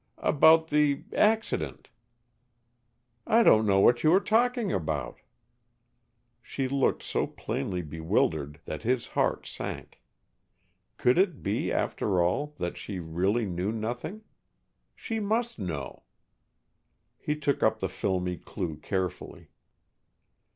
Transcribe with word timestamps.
"About 0.17 0.69
the 0.69 1.03
accident." 1.15 1.87
"I 3.27 3.43
don't 3.43 3.67
know 3.67 3.79
what 3.79 4.03
you 4.03 4.11
are 4.15 4.19
talking 4.19 4.71
about." 4.71 5.19
She 6.41 6.67
looked 6.67 7.03
so 7.03 7.27
plainly 7.27 7.83
bewildered 7.83 8.59
that 8.65 8.81
his 8.81 9.05
heart 9.09 9.45
sank. 9.45 10.01
Could 10.97 11.19
it 11.19 11.43
be, 11.43 11.71
after 11.71 12.19
all, 12.19 12.55
that 12.57 12.77
she 12.79 12.97
really 12.99 13.45
knew 13.45 13.71
nothing. 13.71 14.23
She 14.95 15.19
must 15.19 15.59
know! 15.59 16.01
He 17.19 17.35
took 17.35 17.61
up 17.61 17.77
the 17.77 17.87
filmy 17.87 18.37
clue 18.37 18.77
carefully. 18.77 19.49